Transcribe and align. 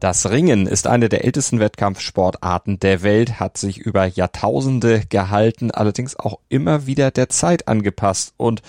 Das 0.00 0.30
Ringen 0.30 0.68
ist 0.68 0.86
eine 0.86 1.08
der 1.08 1.24
ältesten 1.24 1.58
Wettkampfsportarten 1.58 2.78
der 2.78 3.02
Welt, 3.02 3.40
hat 3.40 3.58
sich 3.58 3.78
über 3.78 4.06
Jahrtausende 4.06 5.02
gehalten, 5.08 5.72
allerdings 5.72 6.16
auch 6.16 6.38
immer 6.48 6.86
wieder 6.86 7.10
der 7.10 7.28
Zeit 7.28 7.66
angepasst 7.66 8.32
und 8.36 8.62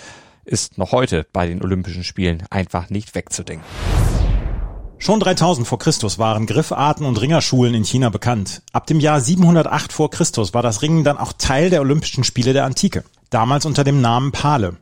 ist 0.44 0.80
noch 0.80 0.92
heute 0.92 1.28
bei 1.32 1.46
den 1.46 1.62
Olympischen 1.62 2.04
Spielen 2.04 2.44
einfach 2.50 2.90
nicht 2.90 3.14
wegzudenken. 3.14 3.64
Schon 4.98 5.20
3000 5.20 5.68
vor 5.68 5.78
Christus 5.78 6.18
waren 6.18 6.48
Griffarten 6.48 7.06
und 7.06 7.22
Ringerschulen 7.22 7.76
in 7.76 7.86
China 7.86 8.10
bekannt. 8.10 8.64
Ab 8.74 8.88
dem 8.88 9.00
Jahr 9.00 9.22
708 9.22 9.94
vor 9.94 10.10
Christus 10.10 10.56
war 10.56 10.64
das 10.64 10.82
Ringen 10.82 11.04
dann 11.04 11.20
auch 11.20 11.34
Teil 11.34 11.70
der 11.70 11.82
Olympischen 11.82 12.24
Spiele 12.24 12.54
der 12.54 12.66
Antike. 12.66 13.04
Damals 13.30 13.68
unter 13.68 13.84
dem 13.84 14.02
Namen 14.02 14.32
Pale. 14.32 14.78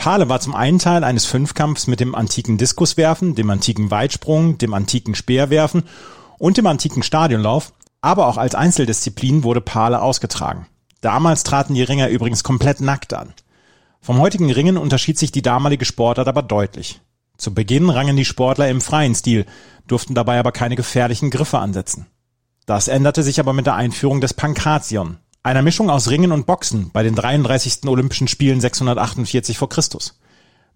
Pale 0.00 0.30
war 0.30 0.40
zum 0.40 0.54
einen 0.54 0.78
Teil 0.78 1.04
eines 1.04 1.26
Fünfkampfs 1.26 1.86
mit 1.86 2.00
dem 2.00 2.14
antiken 2.14 2.56
Diskuswerfen, 2.56 3.34
dem 3.34 3.50
antiken 3.50 3.90
Weitsprung, 3.90 4.56
dem 4.56 4.72
antiken 4.72 5.14
Speerwerfen 5.14 5.82
und 6.38 6.56
dem 6.56 6.66
antiken 6.66 7.02
Stadionlauf, 7.02 7.74
aber 8.00 8.26
auch 8.26 8.38
als 8.38 8.54
Einzeldisziplin 8.54 9.44
wurde 9.44 9.60
Pale 9.60 10.00
ausgetragen. 10.00 10.66
Damals 11.02 11.42
traten 11.42 11.74
die 11.74 11.82
Ringer 11.82 12.08
übrigens 12.08 12.42
komplett 12.42 12.80
nackt 12.80 13.12
an. 13.12 13.34
Vom 14.00 14.18
heutigen 14.20 14.50
Ringen 14.50 14.78
unterschied 14.78 15.18
sich 15.18 15.32
die 15.32 15.42
damalige 15.42 15.84
Sportart 15.84 16.28
aber 16.28 16.42
deutlich. 16.42 17.02
Zu 17.36 17.52
Beginn 17.52 17.90
rangen 17.90 18.16
die 18.16 18.24
Sportler 18.24 18.70
im 18.70 18.80
freien 18.80 19.14
Stil, 19.14 19.44
durften 19.86 20.14
dabei 20.14 20.38
aber 20.38 20.52
keine 20.52 20.76
gefährlichen 20.76 21.28
Griffe 21.28 21.58
ansetzen. 21.58 22.06
Das 22.64 22.88
änderte 22.88 23.22
sich 23.22 23.38
aber 23.38 23.52
mit 23.52 23.66
der 23.66 23.74
Einführung 23.74 24.22
des 24.22 24.32
Pankration, 24.32 25.18
einer 25.42 25.62
Mischung 25.62 25.88
aus 25.88 26.10
Ringen 26.10 26.32
und 26.32 26.46
Boxen 26.46 26.90
bei 26.92 27.02
den 27.02 27.14
33. 27.14 27.86
Olympischen 27.86 28.28
Spielen 28.28 28.60
648 28.60 29.56
vor 29.56 29.70
Christus. 29.70 30.20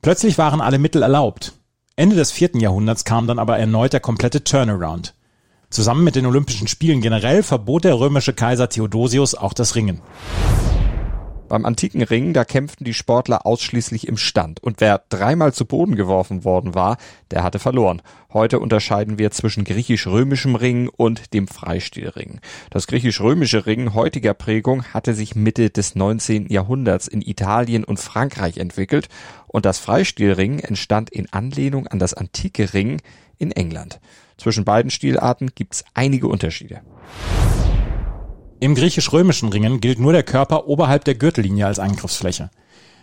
Plötzlich 0.00 0.38
waren 0.38 0.60
alle 0.60 0.78
Mittel 0.78 1.02
erlaubt. 1.02 1.52
Ende 1.96 2.16
des 2.16 2.32
vierten 2.32 2.60
Jahrhunderts 2.60 3.04
kam 3.04 3.26
dann 3.26 3.38
aber 3.38 3.58
erneut 3.58 3.92
der 3.92 4.00
komplette 4.00 4.42
Turnaround. 4.42 5.14
Zusammen 5.70 6.04
mit 6.04 6.16
den 6.16 6.26
Olympischen 6.26 6.68
Spielen 6.68 7.00
generell 7.00 7.42
verbot 7.42 7.84
der 7.84 7.98
römische 7.98 8.32
Kaiser 8.32 8.68
Theodosius 8.68 9.34
auch 9.34 9.52
das 9.52 9.74
Ringen. 9.74 10.00
Beim 11.54 11.66
antiken 11.66 12.02
Ring, 12.02 12.32
da 12.32 12.44
kämpften 12.44 12.84
die 12.84 12.94
Sportler 12.94 13.46
ausschließlich 13.46 14.08
im 14.08 14.16
Stand. 14.16 14.60
Und 14.60 14.80
wer 14.80 15.04
dreimal 15.08 15.54
zu 15.54 15.66
Boden 15.66 15.94
geworfen 15.94 16.42
worden 16.42 16.74
war, 16.74 16.96
der 17.30 17.44
hatte 17.44 17.60
verloren. 17.60 18.02
Heute 18.32 18.58
unterscheiden 18.58 19.20
wir 19.20 19.30
zwischen 19.30 19.62
griechisch-römischem 19.62 20.56
Ring 20.56 20.88
und 20.88 21.32
dem 21.32 21.46
Freistilring. 21.46 22.40
Das 22.70 22.88
griechisch-römische 22.88 23.66
Ring 23.66 23.94
heutiger 23.94 24.34
Prägung 24.34 24.82
hatte 24.86 25.14
sich 25.14 25.36
Mitte 25.36 25.70
des 25.70 25.94
19. 25.94 26.48
Jahrhunderts 26.48 27.06
in 27.06 27.22
Italien 27.22 27.84
und 27.84 28.00
Frankreich 28.00 28.56
entwickelt 28.56 29.08
und 29.46 29.64
das 29.64 29.78
Freistilring 29.78 30.58
entstand 30.58 31.10
in 31.10 31.32
Anlehnung 31.32 31.86
an 31.86 32.00
das 32.00 32.14
antike 32.14 32.74
Ring 32.74 33.00
in 33.38 33.52
England. 33.52 34.00
Zwischen 34.38 34.64
beiden 34.64 34.90
Stilarten 34.90 35.52
gibt's 35.54 35.84
einige 35.94 36.26
Unterschiede. 36.26 36.80
Im 38.64 38.74
griechisch-römischen 38.74 39.50
Ringen 39.50 39.82
gilt 39.82 39.98
nur 39.98 40.14
der 40.14 40.22
Körper 40.22 40.68
oberhalb 40.68 41.04
der 41.04 41.16
Gürtellinie 41.16 41.66
als 41.66 41.78
Angriffsfläche. 41.78 42.48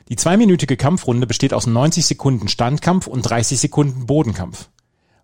Die 0.09 0.15
zweiminütige 0.15 0.75
Kampfrunde 0.75 1.27
besteht 1.27 1.53
aus 1.53 1.67
90 1.67 2.03
Sekunden 2.03 2.47
Standkampf 2.47 3.05
und 3.05 3.21
30 3.21 3.59
Sekunden 3.59 4.07
Bodenkampf. 4.07 4.69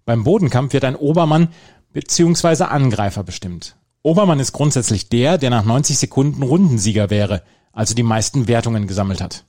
Beim 0.06 0.24
Bodenkampf 0.24 0.74
wird 0.74 0.84
ein 0.84 0.96
Obermann 0.96 1.48
bzw. 1.92 2.66
Angreifer 2.66 3.24
bestimmt. 3.24 3.78
Obermann 4.04 4.40
ist 4.40 4.52
grundsätzlich 4.52 5.10
der, 5.10 5.40
der 5.40 5.50
nach 5.50 5.66
90 5.66 5.98
Sekunden 5.98 6.44
Rundensieger 6.44 7.10
wäre, 7.10 7.42
also 7.74 7.96
die 7.96 8.04
meisten 8.04 8.48
Wertungen 8.48 8.86
gesammelt 8.86 9.22
hat. 9.22 9.44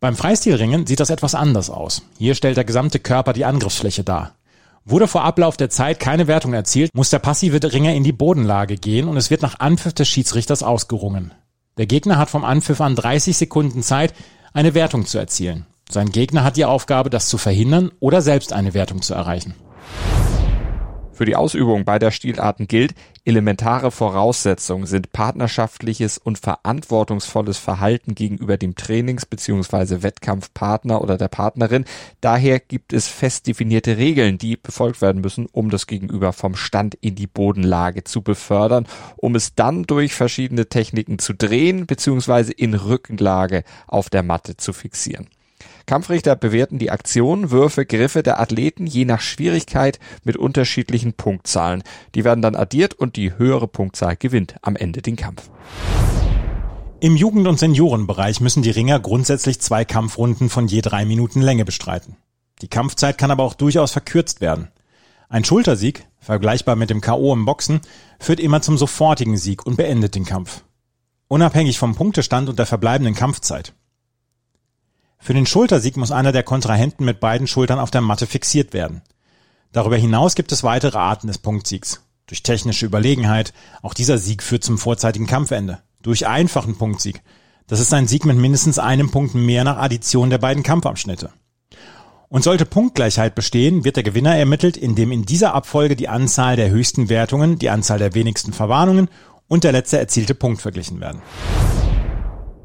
Beim 0.00 0.16
Freistilringen 0.16 0.88
sieht 0.88 0.98
das 0.98 1.10
etwas 1.10 1.36
anders 1.36 1.70
aus. 1.70 2.02
Hier 2.18 2.34
stellt 2.34 2.56
der 2.56 2.64
gesamte 2.64 2.98
Körper 2.98 3.32
die 3.32 3.44
Angriffsfläche 3.44 4.02
dar. 4.02 4.34
Wurde 4.84 5.06
vor 5.06 5.22
Ablauf 5.22 5.56
der 5.56 5.70
Zeit 5.70 6.00
keine 6.00 6.26
Wertung 6.26 6.54
erzielt, 6.54 6.90
muss 6.94 7.10
der 7.10 7.20
passive 7.20 7.60
Ringer 7.72 7.94
in 7.94 8.02
die 8.02 8.12
Bodenlage 8.12 8.76
gehen 8.76 9.06
und 9.06 9.16
es 9.16 9.30
wird 9.30 9.42
nach 9.42 9.60
Anpfiff 9.60 9.92
des 9.92 10.08
Schiedsrichters 10.08 10.64
ausgerungen. 10.64 11.32
Der 11.78 11.86
Gegner 11.86 12.18
hat 12.18 12.30
vom 12.30 12.44
Anpfiff 12.44 12.80
an 12.80 12.96
30 12.96 13.36
Sekunden 13.36 13.82
Zeit, 13.82 14.12
eine 14.52 14.74
Wertung 14.74 15.06
zu 15.06 15.18
erzielen. 15.18 15.66
Sein 15.88 16.10
Gegner 16.10 16.42
hat 16.42 16.56
die 16.56 16.64
Aufgabe, 16.64 17.10
das 17.10 17.28
zu 17.28 17.38
verhindern 17.38 17.92
oder 18.00 18.22
selbst 18.22 18.52
eine 18.52 18.74
Wertung 18.74 19.02
zu 19.02 19.14
erreichen. 19.14 19.54
Für 21.22 21.26
die 21.26 21.36
Ausübung 21.36 21.84
beider 21.84 22.10
Stilarten 22.10 22.66
gilt, 22.66 22.96
elementare 23.24 23.92
Voraussetzungen 23.92 24.86
sind 24.86 25.12
partnerschaftliches 25.12 26.18
und 26.18 26.40
verantwortungsvolles 26.40 27.58
Verhalten 27.58 28.16
gegenüber 28.16 28.56
dem 28.56 28.74
Trainings- 28.74 29.24
bzw. 29.24 30.02
Wettkampfpartner 30.02 31.00
oder 31.00 31.18
der 31.18 31.28
Partnerin. 31.28 31.84
Daher 32.20 32.58
gibt 32.58 32.92
es 32.92 33.06
fest 33.06 33.46
definierte 33.46 33.98
Regeln, 33.98 34.36
die 34.36 34.56
befolgt 34.56 35.00
werden 35.00 35.20
müssen, 35.20 35.46
um 35.52 35.70
das 35.70 35.86
Gegenüber 35.86 36.32
vom 36.32 36.56
Stand 36.56 36.96
in 36.96 37.14
die 37.14 37.28
Bodenlage 37.28 38.02
zu 38.02 38.22
befördern, 38.22 38.88
um 39.16 39.36
es 39.36 39.54
dann 39.54 39.84
durch 39.84 40.14
verschiedene 40.14 40.68
Techniken 40.68 41.20
zu 41.20 41.34
drehen 41.34 41.86
bzw. 41.86 42.50
in 42.50 42.74
Rückenlage 42.74 43.62
auf 43.86 44.10
der 44.10 44.24
Matte 44.24 44.56
zu 44.56 44.72
fixieren. 44.72 45.28
Kampfrichter 45.86 46.36
bewerten 46.36 46.78
die 46.78 46.90
Aktionen, 46.90 47.50
Würfe, 47.50 47.86
Griffe 47.86 48.22
der 48.22 48.40
Athleten 48.40 48.86
je 48.86 49.04
nach 49.04 49.20
Schwierigkeit 49.20 49.98
mit 50.24 50.36
unterschiedlichen 50.36 51.14
Punktzahlen. 51.14 51.82
Die 52.14 52.24
werden 52.24 52.42
dann 52.42 52.56
addiert 52.56 52.94
und 52.94 53.16
die 53.16 53.36
höhere 53.36 53.68
Punktzahl 53.68 54.16
gewinnt 54.16 54.56
am 54.62 54.76
Ende 54.76 55.02
den 55.02 55.16
Kampf. 55.16 55.50
Im 57.00 57.16
Jugend- 57.16 57.48
und 57.48 57.58
Seniorenbereich 57.58 58.40
müssen 58.40 58.62
die 58.62 58.70
Ringer 58.70 59.00
grundsätzlich 59.00 59.60
zwei 59.60 59.84
Kampfrunden 59.84 60.48
von 60.48 60.68
je 60.68 60.82
drei 60.82 61.04
Minuten 61.04 61.40
Länge 61.42 61.64
bestreiten. 61.64 62.16
Die 62.60 62.68
Kampfzeit 62.68 63.18
kann 63.18 63.32
aber 63.32 63.42
auch 63.42 63.54
durchaus 63.54 63.90
verkürzt 63.90 64.40
werden. 64.40 64.68
Ein 65.28 65.44
Schultersieg, 65.44 66.06
vergleichbar 66.20 66.76
mit 66.76 66.90
dem 66.90 67.00
K.O. 67.00 67.32
im 67.32 67.44
Boxen, 67.44 67.80
führt 68.20 68.38
immer 68.38 68.62
zum 68.62 68.78
sofortigen 68.78 69.36
Sieg 69.36 69.66
und 69.66 69.76
beendet 69.76 70.14
den 70.14 70.24
Kampf. 70.24 70.62
Unabhängig 71.26 71.78
vom 71.78 71.94
Punktestand 71.94 72.48
und 72.48 72.58
der 72.58 72.66
verbleibenden 72.66 73.14
Kampfzeit. 73.14 73.72
Für 75.24 75.34
den 75.34 75.46
Schultersieg 75.46 75.96
muss 75.96 76.10
einer 76.10 76.32
der 76.32 76.42
Kontrahenten 76.42 77.04
mit 77.04 77.20
beiden 77.20 77.46
Schultern 77.46 77.78
auf 77.78 77.92
der 77.92 78.00
Matte 78.00 78.26
fixiert 78.26 78.72
werden. 78.72 79.02
Darüber 79.70 79.96
hinaus 79.96 80.34
gibt 80.34 80.50
es 80.50 80.64
weitere 80.64 80.98
Arten 80.98 81.28
des 81.28 81.38
Punktsiegs. 81.38 82.02
Durch 82.26 82.42
technische 82.42 82.86
Überlegenheit, 82.86 83.52
auch 83.82 83.94
dieser 83.94 84.18
Sieg 84.18 84.42
führt 84.42 84.64
zum 84.64 84.78
vorzeitigen 84.78 85.28
Kampfende. 85.28 85.78
Durch 86.02 86.26
einfachen 86.26 86.76
Punktsieg. 86.76 87.22
Das 87.68 87.78
ist 87.78 87.94
ein 87.94 88.08
Sieg 88.08 88.24
mit 88.24 88.36
mindestens 88.36 88.80
einem 88.80 89.12
Punkt 89.12 89.36
mehr 89.36 89.62
nach 89.62 89.76
Addition 89.76 90.28
der 90.28 90.38
beiden 90.38 90.64
Kampfabschnitte. 90.64 91.30
Und 92.28 92.42
sollte 92.42 92.66
Punktgleichheit 92.66 93.36
bestehen, 93.36 93.84
wird 93.84 93.94
der 93.94 94.02
Gewinner 94.02 94.36
ermittelt, 94.36 94.76
indem 94.76 95.12
in 95.12 95.24
dieser 95.24 95.54
Abfolge 95.54 95.94
die 95.94 96.08
Anzahl 96.08 96.56
der 96.56 96.70
höchsten 96.70 97.08
Wertungen, 97.08 97.60
die 97.60 97.70
Anzahl 97.70 98.00
der 98.00 98.14
wenigsten 98.14 98.52
Verwarnungen 98.52 99.08
und 99.46 99.62
der 99.62 99.70
letzte 99.70 99.98
erzielte 99.98 100.34
Punkt 100.34 100.60
verglichen 100.60 101.00
werden. 101.00 101.22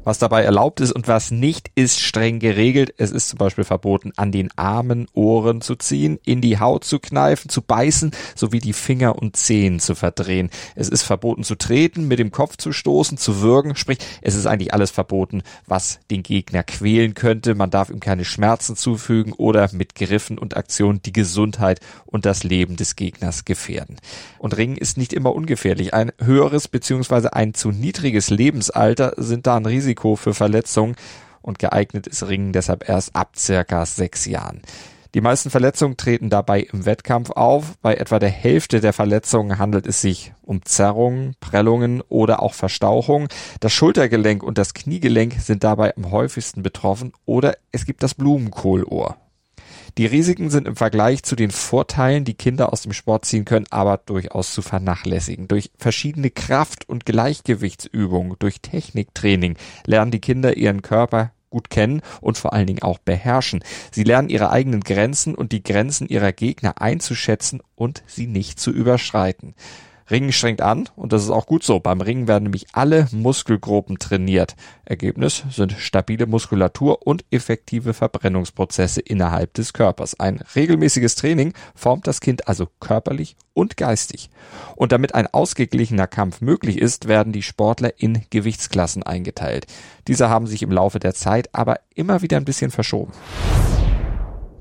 Was 0.08 0.18
dabei 0.18 0.42
erlaubt 0.42 0.80
ist 0.80 0.92
und 0.92 1.06
was 1.06 1.30
nicht, 1.30 1.70
ist 1.74 2.00
streng 2.00 2.38
geregelt. 2.38 2.94
Es 2.96 3.10
ist 3.10 3.28
zum 3.28 3.36
Beispiel 3.36 3.64
verboten, 3.64 4.10
an 4.16 4.32
den 4.32 4.48
Armen, 4.56 5.06
Ohren 5.12 5.60
zu 5.60 5.76
ziehen, 5.76 6.18
in 6.24 6.40
die 6.40 6.58
Haut 6.58 6.84
zu 6.84 6.98
kneifen, 6.98 7.50
zu 7.50 7.60
beißen, 7.60 8.12
sowie 8.34 8.60
die 8.60 8.72
Finger 8.72 9.16
und 9.18 9.36
Zehen 9.36 9.80
zu 9.80 9.94
verdrehen. 9.94 10.48
Es 10.74 10.88
ist 10.88 11.02
verboten 11.02 11.44
zu 11.44 11.56
treten, 11.56 12.08
mit 12.08 12.18
dem 12.18 12.30
Kopf 12.30 12.56
zu 12.56 12.72
stoßen, 12.72 13.18
zu 13.18 13.42
würgen. 13.42 13.76
Sprich, 13.76 13.98
es 14.22 14.34
ist 14.34 14.46
eigentlich 14.46 14.72
alles 14.72 14.90
verboten, 14.90 15.42
was 15.66 16.00
den 16.10 16.22
Gegner 16.22 16.62
quälen 16.62 17.12
könnte. 17.12 17.54
Man 17.54 17.68
darf 17.68 17.90
ihm 17.90 18.00
keine 18.00 18.24
Schmerzen 18.24 18.76
zufügen 18.76 19.34
oder 19.34 19.68
mit 19.74 19.94
Griffen 19.94 20.38
und 20.38 20.56
Aktionen 20.56 21.02
die 21.02 21.12
Gesundheit 21.12 21.80
und 22.06 22.24
das 22.24 22.44
Leben 22.44 22.76
des 22.76 22.96
Gegners 22.96 23.44
gefährden. 23.44 23.96
Und 24.38 24.56
Ringen 24.56 24.78
ist 24.78 24.96
nicht 24.96 25.12
immer 25.12 25.34
ungefährlich. 25.34 25.92
Ein 25.92 26.12
höheres 26.18 26.66
bzw. 26.66 27.28
ein 27.32 27.52
zu 27.52 27.72
niedriges 27.72 28.30
Lebensalter 28.30 29.12
sind 29.18 29.46
da 29.46 29.56
ein 29.56 29.66
Risiko 29.66 29.97
Risiko 29.98 30.16
für 30.16 30.34
Verletzungen 30.34 30.96
und 31.42 31.58
geeignet 31.58 32.06
ist 32.06 32.28
Ringen 32.28 32.52
deshalb 32.52 32.88
erst 32.88 33.16
ab 33.16 33.32
circa 33.36 33.84
sechs 33.84 34.26
Jahren. 34.26 34.62
Die 35.14 35.20
meisten 35.22 35.50
Verletzungen 35.50 35.96
treten 35.96 36.28
dabei 36.28 36.60
im 36.60 36.84
Wettkampf 36.84 37.30
auf. 37.30 37.78
Bei 37.80 37.94
etwa 37.94 38.18
der 38.18 38.28
Hälfte 38.28 38.80
der 38.80 38.92
Verletzungen 38.92 39.58
handelt 39.58 39.86
es 39.86 40.02
sich 40.02 40.32
um 40.42 40.62
Zerrungen, 40.64 41.34
Prellungen 41.40 42.02
oder 42.02 42.42
auch 42.42 42.52
Verstauchungen. 42.52 43.28
Das 43.60 43.72
Schultergelenk 43.72 44.42
und 44.42 44.58
das 44.58 44.74
Kniegelenk 44.74 45.34
sind 45.40 45.64
dabei 45.64 45.96
am 45.96 46.10
häufigsten 46.10 46.62
betroffen 46.62 47.12
oder 47.24 47.56
es 47.72 47.86
gibt 47.86 48.02
das 48.02 48.14
Blumenkohlohr. 48.14 49.16
Die 49.98 50.06
Risiken 50.06 50.48
sind 50.48 50.68
im 50.68 50.76
Vergleich 50.76 51.24
zu 51.24 51.34
den 51.34 51.50
Vorteilen, 51.50 52.24
die 52.24 52.34
Kinder 52.34 52.72
aus 52.72 52.82
dem 52.82 52.92
Sport 52.92 53.24
ziehen 53.24 53.44
können, 53.44 53.66
aber 53.70 53.96
durchaus 53.96 54.54
zu 54.54 54.62
vernachlässigen. 54.62 55.48
Durch 55.48 55.72
verschiedene 55.76 56.30
Kraft- 56.30 56.88
und 56.88 57.04
Gleichgewichtsübungen, 57.04 58.36
durch 58.38 58.60
Techniktraining 58.60 59.56
lernen 59.86 60.12
die 60.12 60.20
Kinder 60.20 60.56
ihren 60.56 60.82
Körper 60.82 61.32
gut 61.50 61.68
kennen 61.68 62.02
und 62.20 62.38
vor 62.38 62.52
allen 62.52 62.68
Dingen 62.68 62.82
auch 62.82 62.98
beherrschen. 62.98 63.64
Sie 63.90 64.04
lernen 64.04 64.28
ihre 64.28 64.50
eigenen 64.50 64.82
Grenzen 64.82 65.34
und 65.34 65.50
die 65.50 65.64
Grenzen 65.64 66.06
ihrer 66.06 66.30
Gegner 66.30 66.80
einzuschätzen 66.80 67.60
und 67.74 68.04
sie 68.06 68.28
nicht 68.28 68.60
zu 68.60 68.70
überschreiten. 68.70 69.56
Ringen 70.10 70.32
strengt 70.32 70.60
an 70.60 70.88
und 70.96 71.12
das 71.12 71.22
ist 71.22 71.30
auch 71.30 71.46
gut 71.46 71.62
so. 71.62 71.80
Beim 71.80 72.00
Ringen 72.00 72.28
werden 72.28 72.44
nämlich 72.44 72.66
alle 72.72 73.08
Muskelgruppen 73.12 73.98
trainiert. 73.98 74.56
Ergebnis 74.84 75.44
sind 75.50 75.72
stabile 75.72 76.26
Muskulatur 76.26 77.06
und 77.06 77.24
effektive 77.30 77.94
Verbrennungsprozesse 77.94 79.00
innerhalb 79.00 79.54
des 79.54 79.72
Körpers. 79.72 80.18
Ein 80.18 80.40
regelmäßiges 80.54 81.14
Training 81.14 81.52
formt 81.74 82.06
das 82.06 82.20
Kind 82.20 82.48
also 82.48 82.68
körperlich 82.80 83.36
und 83.52 83.76
geistig. 83.76 84.30
Und 84.76 84.92
damit 84.92 85.14
ein 85.14 85.26
ausgeglichener 85.26 86.06
Kampf 86.06 86.40
möglich 86.40 86.78
ist, 86.78 87.08
werden 87.08 87.32
die 87.32 87.42
Sportler 87.42 87.92
in 87.98 88.22
Gewichtsklassen 88.30 89.02
eingeteilt. 89.02 89.66
Diese 90.06 90.28
haben 90.28 90.46
sich 90.46 90.62
im 90.62 90.72
Laufe 90.72 91.00
der 91.00 91.14
Zeit 91.14 91.48
aber 91.52 91.80
immer 91.94 92.22
wieder 92.22 92.36
ein 92.36 92.44
bisschen 92.44 92.70
verschoben. 92.70 93.12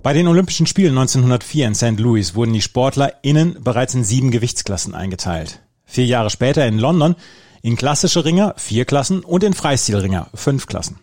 Bei 0.07 0.13
den 0.13 0.29
Olympischen 0.29 0.67
Spielen 0.67 0.97
1904 0.97 1.67
in 1.67 1.75
St. 1.75 1.99
Louis 1.99 2.33
wurden 2.33 2.53
die 2.53 2.61
SportlerInnen 2.61 3.61
bereits 3.61 3.93
in 3.93 4.05
sieben 4.05 4.31
Gewichtsklassen 4.31 4.95
eingeteilt. 4.95 5.59
Vier 5.83 6.05
Jahre 6.05 6.29
später 6.29 6.65
in 6.65 6.79
London 6.79 7.17
in 7.61 7.75
klassische 7.75 8.23
Ringer 8.23 8.53
vier 8.55 8.85
Klassen 8.85 9.25
und 9.25 9.43
in 9.43 9.53
Freistilringer 9.53 10.29
fünf 10.33 10.65
Klassen. 10.65 10.97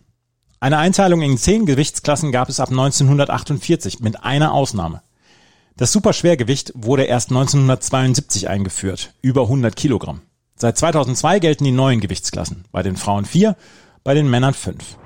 Eine 0.58 0.78
Einteilung 0.78 1.20
in 1.20 1.36
zehn 1.36 1.66
Gewichtsklassen 1.66 2.32
gab 2.32 2.48
es 2.48 2.60
ab 2.60 2.70
1948 2.70 4.00
mit 4.00 4.24
einer 4.24 4.54
Ausnahme. 4.54 5.02
Das 5.76 5.92
Superschwergewicht 5.92 6.72
wurde 6.74 7.04
erst 7.04 7.28
1972 7.28 8.48
eingeführt, 8.48 9.12
über 9.20 9.42
100 9.42 9.76
Kilogramm. 9.76 10.22
Seit 10.56 10.78
2002 10.78 11.40
gelten 11.40 11.64
die 11.64 11.72
neuen 11.72 12.00
Gewichtsklassen, 12.00 12.64
bei 12.72 12.82
den 12.82 12.96
Frauen 12.96 13.26
vier, 13.26 13.54
bei 14.02 14.14
den 14.14 14.30
Männern 14.30 14.54
fünf. 14.54 14.96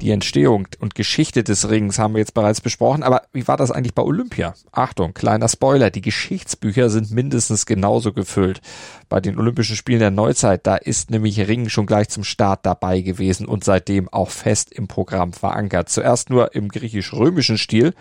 Die 0.00 0.12
Entstehung 0.12 0.66
und 0.78 0.94
Geschichte 0.94 1.44
des 1.44 1.68
Rings 1.68 1.98
haben 1.98 2.14
wir 2.14 2.20
jetzt 2.20 2.32
bereits 2.32 2.62
besprochen, 2.62 3.02
aber 3.02 3.22
wie 3.34 3.46
war 3.46 3.58
das 3.58 3.70
eigentlich 3.70 3.94
bei 3.94 4.02
Olympia? 4.02 4.54
Achtung, 4.72 5.12
kleiner 5.12 5.46
Spoiler, 5.46 5.90
die 5.90 6.00
Geschichtsbücher 6.00 6.88
sind 6.88 7.10
mindestens 7.10 7.66
genauso 7.66 8.14
gefüllt. 8.14 8.62
Bei 9.10 9.20
den 9.20 9.38
Olympischen 9.38 9.76
Spielen 9.76 10.00
der 10.00 10.10
Neuzeit, 10.10 10.66
da 10.66 10.76
ist 10.76 11.10
nämlich 11.10 11.38
Ring 11.46 11.68
schon 11.68 11.84
gleich 11.84 12.08
zum 12.08 12.24
Start 12.24 12.64
dabei 12.64 13.02
gewesen 13.02 13.46
und 13.46 13.62
seitdem 13.62 14.08
auch 14.08 14.30
fest 14.30 14.72
im 14.72 14.88
Programm 14.88 15.34
verankert. 15.34 15.90
Zuerst 15.90 16.30
nur 16.30 16.54
im 16.54 16.68
griechisch-römischen 16.68 17.58
Stil 17.58 17.92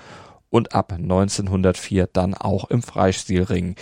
und 0.50 0.74
ab 0.74 0.94
1904 0.94 2.08
dann 2.14 2.34
auch 2.34 2.70
im 2.70 2.82
Freistilring. 2.82 3.76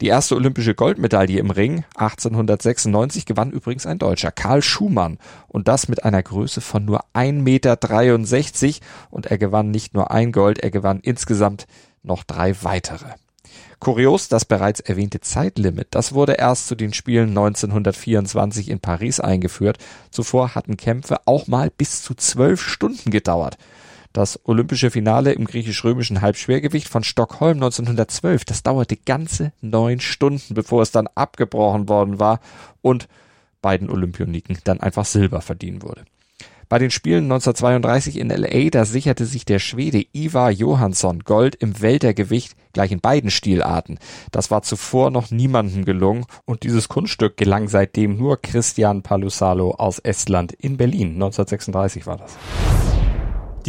Die 0.00 0.06
erste 0.06 0.34
olympische 0.34 0.74
Goldmedaille 0.74 1.38
im 1.38 1.50
Ring 1.50 1.84
1896 1.94 3.26
gewann 3.26 3.50
übrigens 3.50 3.84
ein 3.84 3.98
Deutscher, 3.98 4.32
Karl 4.32 4.62
Schumann. 4.62 5.18
Und 5.46 5.68
das 5.68 5.88
mit 5.88 6.04
einer 6.04 6.22
Größe 6.22 6.62
von 6.62 6.86
nur 6.86 7.04
1,63 7.12 8.66
Meter. 8.66 8.86
Und 9.10 9.26
er 9.26 9.36
gewann 9.36 9.70
nicht 9.70 9.92
nur 9.92 10.10
ein 10.10 10.32
Gold, 10.32 10.60
er 10.60 10.70
gewann 10.70 11.00
insgesamt 11.00 11.66
noch 12.02 12.24
drei 12.24 12.54
weitere. 12.62 13.06
Kurios, 13.78 14.28
das 14.28 14.44
bereits 14.44 14.80
erwähnte 14.80 15.20
Zeitlimit, 15.20 15.88
das 15.90 16.12
wurde 16.12 16.34
erst 16.34 16.68
zu 16.68 16.74
den 16.74 16.92
Spielen 16.92 17.30
1924 17.30 18.68
in 18.68 18.78
Paris 18.78 19.20
eingeführt. 19.20 19.78
Zuvor 20.10 20.54
hatten 20.54 20.76
Kämpfe 20.76 21.16
auch 21.24 21.46
mal 21.46 21.70
bis 21.70 22.02
zu 22.02 22.14
zwölf 22.14 22.60
Stunden 22.60 23.10
gedauert. 23.10 23.56
Das 24.12 24.40
olympische 24.44 24.90
Finale 24.90 25.32
im 25.32 25.44
griechisch-römischen 25.44 26.20
Halbschwergewicht 26.20 26.88
von 26.88 27.04
Stockholm 27.04 27.58
1912, 27.58 28.44
das 28.44 28.64
dauerte 28.64 28.96
ganze 28.96 29.52
neun 29.60 30.00
Stunden, 30.00 30.54
bevor 30.54 30.82
es 30.82 30.90
dann 30.90 31.08
abgebrochen 31.14 31.88
worden 31.88 32.18
war 32.18 32.40
und 32.82 33.08
beiden 33.62 33.88
Olympioniken 33.88 34.58
dann 34.64 34.80
einfach 34.80 35.04
Silber 35.04 35.40
verdienen 35.40 35.82
wurde. 35.82 36.04
Bei 36.68 36.78
den 36.78 36.92
Spielen 36.92 37.24
1932 37.24 38.16
in 38.16 38.30
LA, 38.30 38.70
da 38.70 38.84
sicherte 38.84 39.26
sich 39.26 39.44
der 39.44 39.58
Schwede 39.58 40.04
Ivar 40.12 40.52
Johansson 40.52 41.20
Gold 41.24 41.56
im 41.56 41.80
Weltergewicht 41.80 42.54
gleich 42.72 42.92
in 42.92 43.00
beiden 43.00 43.30
Stilarten. 43.30 43.98
Das 44.30 44.52
war 44.52 44.62
zuvor 44.62 45.10
noch 45.10 45.32
niemandem 45.32 45.84
gelungen 45.84 46.26
und 46.44 46.62
dieses 46.62 46.88
Kunststück 46.88 47.36
gelang 47.36 47.66
seitdem 47.66 48.16
nur 48.16 48.40
Christian 48.40 49.02
Palusalo 49.02 49.72
aus 49.72 49.98
Estland 49.98 50.52
in 50.52 50.76
Berlin. 50.76 51.14
1936 51.14 52.06
war 52.06 52.18
das. 52.18 52.36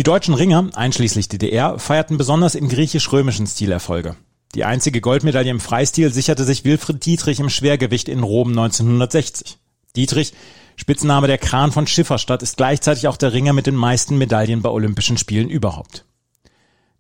Die 0.02 0.04
deutschen 0.04 0.34
Ringer, 0.34 0.68
einschließlich 0.74 1.30
DDR, 1.30 1.78
feierten 1.78 2.18
besonders 2.18 2.56
im 2.56 2.70
griechisch-römischen 2.70 3.46
Stil 3.46 3.72
Erfolge. 3.72 4.16
Die 4.56 4.66
einzige 4.66 5.00
Goldmedaille 5.00 5.52
im 5.52 5.60
Freistil 5.60 6.12
sicherte 6.12 6.44
sich 6.44 6.66
Wilfried 6.66 7.06
Dietrich 7.06 7.40
im 7.40 7.52
Schwergewicht 7.52 8.10
in 8.10 8.24
Rom 8.24 8.50
1960. 8.50 9.60
Dietrich, 9.96 10.34
Spitzname 10.76 11.28
der 11.28 11.38
Kran 11.38 11.72
von 11.72 11.86
Schifferstadt, 11.86 12.42
ist 12.42 12.58
gleichzeitig 12.58 13.08
auch 13.08 13.16
der 13.16 13.32
Ringer 13.32 13.54
mit 13.54 13.68
den 13.68 13.76
meisten 13.76 14.18
Medaillen 14.18 14.64
bei 14.64 14.72
Olympischen 14.72 15.20
Spielen 15.20 15.52
überhaupt. 15.52 16.04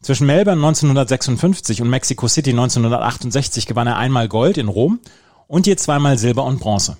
Zwischen 0.03 0.27
Melbourne 0.27 0.62
1956 0.62 1.81
und 1.81 1.89
Mexico 1.89 2.27
City 2.27 2.51
1968 2.51 3.65
gewann 3.65 3.88
er 3.88 3.98
einmal 3.98 4.27
Gold 4.27 4.59
in 4.59 4.68
Rom 4.68 5.00
und 5.48 5.65
je 5.65 5.75
zweimal 5.75 6.19
Silber 6.19 6.44
und 6.44 6.59
Bronze. 6.59 6.98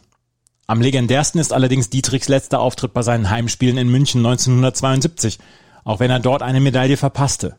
Am 0.65 0.81
legendärsten 0.81 1.39
ist 1.39 1.53
allerdings 1.53 1.92
Dietrichs 1.92 2.27
letzter 2.27 2.59
Auftritt 2.59 2.92
bei 2.92 3.03
seinen 3.03 3.30
Heimspielen 3.30 3.77
in 3.77 3.92
München 3.92 4.25
1972, 4.25 5.38
auch 5.83 5.99
wenn 5.99 6.11
er 6.11 6.19
dort 6.19 6.41
eine 6.41 6.59
Medaille 6.59 6.97
verpasste. 6.97 7.57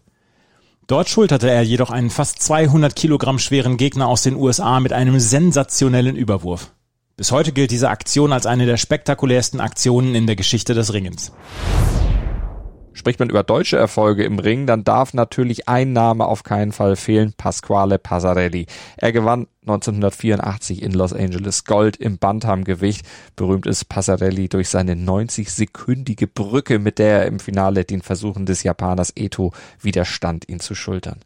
Dort 0.86 1.08
schulterte 1.08 1.50
er 1.50 1.62
jedoch 1.62 1.90
einen 1.90 2.10
fast 2.10 2.42
200 2.42 2.94
Kilogramm 2.96 3.38
schweren 3.38 3.76
Gegner 3.76 4.08
aus 4.08 4.22
den 4.22 4.36
USA 4.36 4.80
mit 4.80 4.92
einem 4.92 5.20
sensationellen 5.20 6.16
Überwurf. 6.16 6.72
Bis 7.16 7.30
heute 7.30 7.52
gilt 7.52 7.70
diese 7.70 7.90
Aktion 7.90 8.32
als 8.32 8.46
eine 8.46 8.66
der 8.66 8.76
spektakulärsten 8.76 9.60
Aktionen 9.60 10.14
in 10.14 10.26
der 10.26 10.36
Geschichte 10.36 10.74
des 10.74 10.92
Ringens. 10.92 11.32
Spricht 12.94 13.19
man 13.21 13.31
über 13.31 13.43
deutsche 13.43 13.77
Erfolge 13.77 14.25
im 14.25 14.39
Ring, 14.39 14.67
dann 14.67 14.85
darf 14.85 15.15
natürlich 15.15 15.69
ein 15.69 15.93
Name 15.93 16.27
auf 16.27 16.43
keinen 16.43 16.73
Fall 16.73 16.97
fehlen, 16.97 17.33
Pasquale 17.37 17.99
Passarelli. 17.99 18.67
Er 18.97 19.12
gewann 19.12 19.47
1984 19.62 20.83
in 20.83 20.93
Los 20.93 21.12
Angeles 21.12 21.65
Gold 21.65 21.97
im 21.97 22.19
Bantamgewicht. 22.19 23.06
Berühmt 23.37 23.67
ist 23.67 23.89
Passarelli 23.89 24.49
durch 24.49 24.69
seine 24.69 24.94
90-sekündige 24.94 26.29
Brücke, 26.33 26.79
mit 26.79 26.99
der 26.99 27.21
er 27.21 27.27
im 27.27 27.41
Finale 27.41 27.85
den 27.85 28.03
Versuchen 28.03 28.44
des 28.44 28.62
Japaners 28.62 29.12
Eto 29.17 29.53
widerstand, 29.81 30.49
ihn 30.49 30.61
zu 30.61 30.75
schultern. 30.75 31.21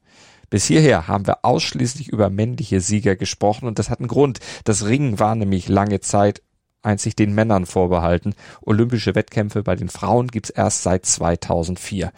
Bis 0.49 0.67
hierher 0.67 1.09
haben 1.09 1.27
wir 1.27 1.45
ausschließlich 1.45 2.09
über 2.09 2.31
männliche 2.31 2.81
Sieger 2.81 3.17
gesprochen 3.17 3.67
und 3.67 3.79
das 3.79 3.91
hat 3.91 3.99
einen 3.99 4.09
Grund. 4.09 4.39
Das 4.65 4.87
Ringen 4.87 5.19
war 5.19 5.35
nämlich 5.35 5.69
lange 5.69 6.01
Zeit 6.01 6.43
einzig 6.83 7.17
den 7.17 7.35
Männern 7.35 7.67
vorbehalten. 7.67 8.35
Olympische 8.63 9.15
Wettkämpfe 9.15 9.63
bei 9.63 9.77
den 9.77 9.89
Frauen 9.89 10.29
gibt's 10.29 10.51
erst 10.51 10.83
seit 10.83 11.07
2004. 11.07 12.13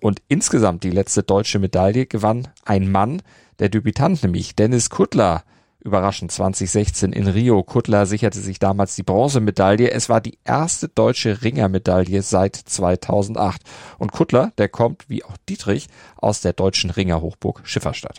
Und 0.00 0.20
insgesamt 0.28 0.84
die 0.84 0.90
letzte 0.90 1.22
deutsche 1.22 1.58
Medaille 1.58 2.06
gewann 2.06 2.48
ein 2.64 2.90
Mann, 2.90 3.22
der 3.58 3.68
Debütant 3.68 4.22
nämlich 4.22 4.56
Dennis 4.56 4.90
Kuttler. 4.90 5.44
Überraschend 5.84 6.30
2016 6.30 7.12
in 7.12 7.26
Rio. 7.26 7.62
Kuttler 7.64 8.06
sicherte 8.06 8.38
sich 8.38 8.60
damals 8.60 8.94
die 8.94 9.02
Bronzemedaille. 9.02 9.90
Es 9.90 10.08
war 10.08 10.20
die 10.20 10.38
erste 10.44 10.88
deutsche 10.88 11.42
Ringermedaille 11.42 12.22
seit 12.22 12.54
2008. 12.54 13.60
Und 13.98 14.12
Kuttler, 14.12 14.52
der 14.58 14.68
kommt, 14.68 15.08
wie 15.08 15.24
auch 15.24 15.36
Dietrich, 15.48 15.88
aus 16.16 16.40
der 16.40 16.52
deutschen 16.52 16.90
Ringerhochburg 16.90 17.62
Schifferstadt. 17.64 18.18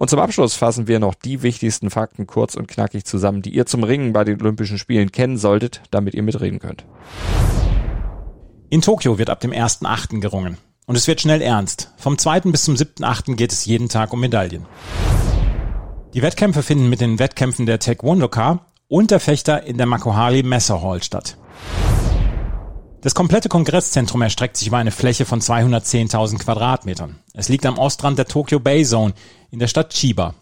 Und 0.00 0.08
zum 0.08 0.18
Abschluss 0.18 0.54
fassen 0.54 0.88
wir 0.88 0.98
noch 0.98 1.12
die 1.12 1.42
wichtigsten 1.42 1.90
Fakten 1.90 2.26
kurz 2.26 2.54
und 2.54 2.68
knackig 2.68 3.04
zusammen, 3.04 3.42
die 3.42 3.50
ihr 3.50 3.66
zum 3.66 3.84
Ringen 3.84 4.14
bei 4.14 4.24
den 4.24 4.40
Olympischen 4.40 4.78
Spielen 4.78 5.12
kennen 5.12 5.36
solltet, 5.36 5.82
damit 5.90 6.14
ihr 6.14 6.22
mitreden 6.22 6.58
könnt. 6.58 6.86
In 8.70 8.80
Tokio 8.80 9.18
wird 9.18 9.28
ab 9.28 9.40
dem 9.40 9.50
1.8. 9.50 10.20
gerungen. 10.20 10.56
Und 10.86 10.96
es 10.96 11.06
wird 11.06 11.20
schnell 11.20 11.42
ernst. 11.42 11.92
Vom 11.98 12.16
2. 12.16 12.40
bis 12.50 12.64
zum 12.64 12.76
7.8. 12.76 13.34
geht 13.34 13.52
es 13.52 13.66
jeden 13.66 13.90
Tag 13.90 14.14
um 14.14 14.20
Medaillen. 14.20 14.64
Die 16.14 16.22
Wettkämpfe 16.22 16.62
finden 16.62 16.88
mit 16.88 17.02
den 17.02 17.18
Wettkämpfen 17.18 17.66
der 17.66 17.78
Taekwondo-Ka 17.78 18.64
und 18.88 19.10
der 19.10 19.20
Fechter 19.20 19.64
in 19.64 19.76
der 19.76 19.84
Makohari 19.84 20.42
Messerhall 20.42 21.02
statt. 21.02 21.36
Das 23.02 23.14
komplette 23.14 23.48
Kongresszentrum 23.48 24.20
erstreckt 24.20 24.58
sich 24.58 24.68
über 24.68 24.76
eine 24.76 24.90
Fläche 24.90 25.24
von 25.24 25.40
210.000 25.40 26.38
Quadratmetern. 26.38 27.18
Es 27.32 27.48
liegt 27.48 27.64
am 27.64 27.78
Ostrand 27.78 28.18
der 28.18 28.26
Tokyo 28.26 28.60
Bay 28.60 28.84
Zone 28.84 29.14
in 29.50 29.58
der 29.58 29.68
Stadt 29.68 29.90
Chiba. 29.90 30.34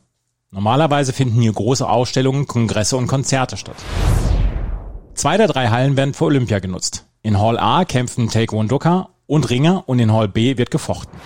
Normalerweise 0.50 1.12
finden 1.12 1.40
hier 1.40 1.52
große 1.52 1.88
Ausstellungen, 1.88 2.46
Kongresse 2.46 2.96
und 2.96 3.06
Konzerte 3.06 3.56
statt. 3.56 3.76
Zwei 5.14 5.36
der 5.36 5.48
drei 5.48 5.68
Hallen 5.68 5.96
werden 5.96 6.14
für 6.14 6.26
Olympia 6.26 6.58
genutzt. 6.58 7.06
In 7.22 7.38
Hall 7.38 7.58
A 7.58 7.84
kämpfen 7.84 8.28
Taekwondoka 8.28 9.08
und 9.26 9.50
Ringer 9.50 9.84
und 9.86 9.98
in 9.98 10.12
Hall 10.12 10.28
B 10.28 10.56
wird 10.56 10.70
gefochten. 10.70 11.18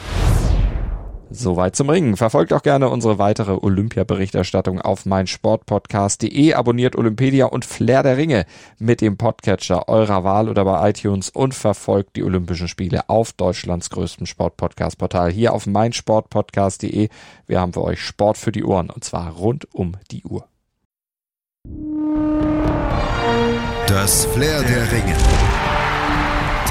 Soweit 1.33 1.75
zum 1.75 1.89
Ringen. 1.89 2.17
Verfolgt 2.17 2.53
auch 2.53 2.62
gerne 2.62 2.91
unsere 2.91 3.19
weitere 3.19 3.53
Olympia-Berichterstattung 3.53 4.81
auf 4.81 5.07
meinsportpodcast.de, 5.07 6.53
abonniert 6.53 6.95
Olympedia 6.95 7.47
und 7.47 7.65
Flair 7.65 8.03
der 8.03 8.19
Ringe 8.19 8.45
mit 8.79 9.01
dem 9.01 9.17
Podcatcher 9.17 9.89
eurer 9.89 10.25
Wahl 10.25 10.49
oder 10.49 10.65
bei 10.65 10.91
iTunes 10.91 11.31
und 11.31 11.55
verfolgt 11.55 12.17
die 12.17 12.23
Olympischen 12.23 12.69
Spiele 12.69 13.09
auf 13.09 13.33
Deutschlands 13.33 13.89
größtem 13.91 14.27
Sportpodcast-Portal 14.27 15.33
hier 15.33 15.55
auf 15.55 15.67
meinsportpodcast.de. 15.67 17.09
Wir 17.47 17.61
haben 17.61 17.73
für 17.73 17.83
euch 17.83 18.01
Sport 18.01 18.37
für 18.37 18.53
die 18.53 18.65
Ohren 18.65 18.91
und 18.91 19.03
zwar 19.03 19.33
rund 19.33 19.75
um 19.75 19.93
die 20.11 20.25
Uhr. 20.25 20.47
Das 23.87 24.27
Flair 24.27 24.62
der 24.62 24.93
Ringe. 24.93 25.17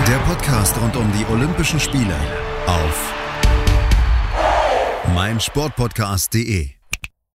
Der 0.08 0.18
Podcast 0.28 0.80
rund 0.82 0.96
um 0.96 1.12
die 1.18 1.26
Olympischen 1.32 1.80
Spiele 1.80 2.16
auf 2.68 3.21
meinsportpodcast.de 5.14 6.81